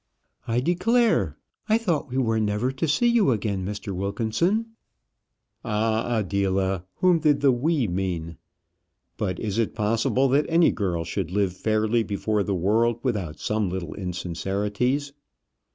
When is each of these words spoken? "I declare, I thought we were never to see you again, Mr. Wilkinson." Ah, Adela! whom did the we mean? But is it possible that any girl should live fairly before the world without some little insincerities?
"I 0.47 0.61
declare, 0.61 1.37
I 1.69 1.77
thought 1.77 2.09
we 2.09 2.17
were 2.17 2.39
never 2.39 2.71
to 2.71 2.87
see 2.87 3.05
you 3.05 3.29
again, 3.29 3.63
Mr. 3.63 3.93
Wilkinson." 3.95 4.71
Ah, 5.63 6.17
Adela! 6.17 6.85
whom 6.95 7.19
did 7.19 7.41
the 7.41 7.51
we 7.51 7.87
mean? 7.87 8.37
But 9.17 9.39
is 9.39 9.59
it 9.59 9.75
possible 9.75 10.27
that 10.29 10.47
any 10.49 10.71
girl 10.71 11.03
should 11.03 11.29
live 11.29 11.53
fairly 11.55 12.01
before 12.01 12.41
the 12.41 12.55
world 12.55 12.97
without 13.03 13.37
some 13.39 13.69
little 13.69 13.93
insincerities? 13.93 15.13